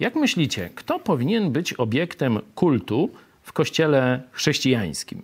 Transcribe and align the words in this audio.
Jak 0.00 0.14
myślicie, 0.14 0.70
kto 0.74 0.98
powinien 0.98 1.50
być 1.50 1.72
obiektem 1.72 2.38
kultu 2.54 3.10
w 3.42 3.52
kościele 3.52 4.22
chrześcijańskim, 4.32 5.22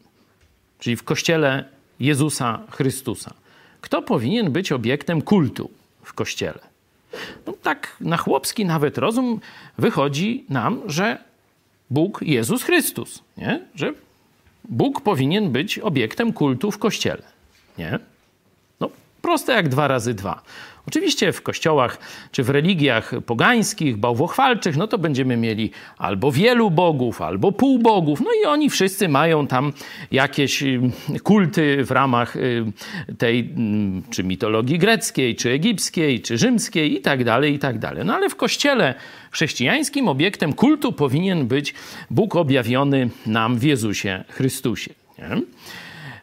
czyli 0.78 0.96
w 0.96 1.02
kościele 1.02 1.64
Jezusa 2.00 2.62
Chrystusa? 2.70 3.34
Kto 3.80 4.02
powinien 4.02 4.52
być 4.52 4.72
obiektem 4.72 5.22
kultu 5.22 5.70
w 6.02 6.12
kościele? 6.12 6.58
No, 7.46 7.52
tak 7.62 7.96
na 8.00 8.16
chłopski 8.16 8.64
nawet 8.64 8.98
rozum 8.98 9.40
wychodzi 9.78 10.44
nam, 10.48 10.82
że 10.86 11.18
Bóg 11.90 12.22
Jezus 12.22 12.62
Chrystus, 12.62 13.22
nie? 13.36 13.60
że 13.74 13.92
Bóg 14.68 15.00
powinien 15.00 15.52
być 15.52 15.78
obiektem 15.78 16.32
kultu 16.32 16.70
w 16.70 16.78
kościele. 16.78 17.22
Nie? 17.78 17.98
Proste 19.22 19.52
jak 19.52 19.68
dwa 19.68 19.88
razy 19.88 20.14
dwa. 20.14 20.42
Oczywiście 20.88 21.32
w 21.32 21.42
kościołach 21.42 21.98
czy 22.32 22.42
w 22.42 22.50
religiach 22.50 23.12
pogańskich, 23.26 23.96
bałwochwalczych, 23.96 24.76
no 24.76 24.86
to 24.86 24.98
będziemy 24.98 25.36
mieli 25.36 25.70
albo 25.98 26.32
wielu 26.32 26.70
bogów, 26.70 27.22
albo 27.22 27.52
półbogów, 27.52 28.20
no 28.20 28.30
i 28.42 28.46
oni 28.46 28.70
wszyscy 28.70 29.08
mają 29.08 29.46
tam 29.46 29.72
jakieś 30.10 30.62
y, 30.62 30.80
kulty 31.22 31.84
w 31.84 31.90
ramach 31.90 32.36
y, 32.36 32.64
tej 33.18 33.40
mm, 33.40 34.02
czy 34.10 34.24
mitologii 34.24 34.78
greckiej, 34.78 35.36
czy 35.36 35.50
egipskiej, 35.50 36.20
czy 36.20 36.38
rzymskiej 36.38 36.94
i 36.98 37.00
tak 37.00 37.24
dalej, 37.24 37.54
i 37.54 37.58
tak 37.58 37.78
dalej. 37.78 38.04
No 38.04 38.14
ale 38.14 38.30
w 38.30 38.36
kościele 38.36 38.94
chrześcijańskim 39.30 40.08
obiektem 40.08 40.52
kultu 40.52 40.92
powinien 40.92 41.46
być 41.46 41.74
Bóg 42.10 42.36
objawiony 42.36 43.10
nam 43.26 43.58
w 43.58 43.62
Jezusie 43.62 44.24
Chrystusie. 44.28 44.94
Nie? 45.18 45.42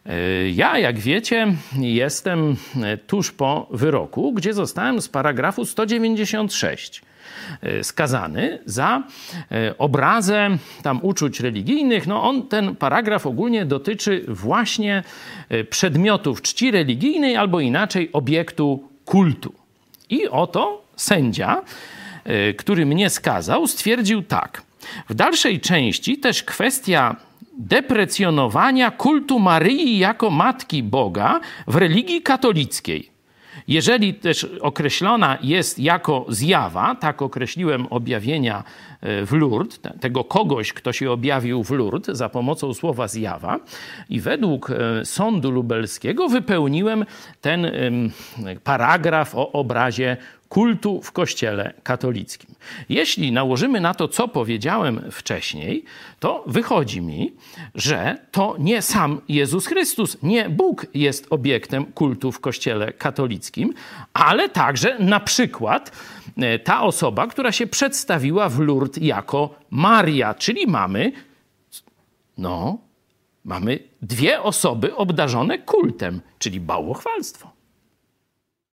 E, 0.05 0.49
ja, 0.49 0.77
jak 0.77 0.99
wiecie, 0.99 1.47
jestem 1.79 2.55
e, 2.83 2.97
tuż 2.97 3.31
po 3.31 3.67
wyroku, 3.71 4.33
gdzie 4.33 4.53
zostałem 4.53 5.01
z 5.01 5.09
paragrafu 5.09 5.65
196 5.65 7.01
e, 7.61 7.83
skazany 7.83 8.59
za 8.65 9.03
obrazę 9.77 10.49
tam 10.81 10.99
uczuć 11.01 11.39
religijnych. 11.39 12.07
No 12.07 12.23
on, 12.23 12.47
ten 12.47 12.75
paragraf 12.75 13.25
ogólnie 13.25 13.65
dotyczy 13.65 14.25
właśnie 14.27 15.03
przedmiotów 15.69 16.41
czci 16.41 16.71
religijnej 16.71 17.35
albo 17.37 17.59
inaczej 17.59 18.09
obiektu 18.13 18.89
kultu. 19.05 19.53
I 20.09 20.27
oto 20.27 20.83
sędzia, 20.95 21.61
który 22.57 22.85
mnie 22.85 23.09
skazał, 23.09 23.67
stwierdził 23.67 24.21
tak. 24.23 24.61
W 25.09 25.13
dalszej 25.13 25.59
części 25.59 26.17
też 26.17 26.43
kwestia 26.43 27.15
deprecjonowania 27.57 28.91
kultu 28.91 29.39
Maryi 29.39 29.99
jako 29.99 30.29
Matki 30.29 30.83
Boga 30.83 31.39
w 31.67 31.75
religii 31.75 32.21
katolickiej. 32.21 33.13
Jeżeli 33.67 34.13
też 34.13 34.47
określona 34.61 35.37
jest 35.41 35.79
jako 35.79 36.25
zjawa, 36.29 36.95
tak 36.95 37.21
określiłem 37.21 37.87
objawienia 37.89 38.63
e, 39.01 39.25
w 39.25 39.31
Lourdes, 39.31 39.79
tego 39.99 40.23
kogoś, 40.23 40.73
kto 40.73 40.93
się 40.93 41.11
objawił 41.11 41.63
w 41.63 41.71
Lourdes 41.71 42.17
za 42.17 42.29
pomocą 42.29 42.73
słowa 42.73 43.07
zjawa, 43.07 43.59
i 44.09 44.19
według 44.19 44.69
e, 44.69 45.05
sądu 45.05 45.51
lubelskiego 45.51 46.29
wypełniłem 46.29 47.05
ten 47.41 47.71
paragraf 48.63 49.35
o 49.35 49.51
obrazie 49.51 50.17
kultu 50.53 51.01
w 51.01 51.11
Kościele 51.11 51.73
katolickim. 51.83 52.55
Jeśli 52.89 53.31
nałożymy 53.31 53.81
na 53.81 53.93
to, 53.93 54.07
co 54.07 54.27
powiedziałem 54.27 55.01
wcześniej, 55.11 55.83
to 56.19 56.43
wychodzi 56.47 57.01
mi, 57.01 57.33
że 57.75 58.17
to 58.31 58.55
nie 58.59 58.81
sam 58.81 59.21
Jezus 59.29 59.67
Chrystus, 59.67 60.17
nie 60.23 60.49
Bóg 60.49 60.85
jest 60.93 61.27
obiektem 61.29 61.85
kultu 61.85 62.31
w 62.31 62.39
Kościele 62.39 62.93
katolickim, 62.93 63.73
ale 64.13 64.49
także 64.49 64.99
na 64.99 65.19
przykład 65.19 65.91
e, 66.37 66.59
ta 66.59 66.81
osoba, 66.81 67.27
która 67.27 67.51
się 67.51 67.67
przedstawiła 67.67 68.49
w 68.49 68.59
Lourdes 68.59 69.03
jako 69.03 69.55
Maria, 69.69 70.33
czyli 70.33 70.67
mamy, 70.67 71.11
no, 72.37 72.77
mamy 73.45 73.79
dwie 74.01 74.41
osoby 74.41 74.95
obdarzone 74.95 75.57
kultem, 75.57 76.21
czyli 76.39 76.59
bałwochwalstwo. 76.59 77.62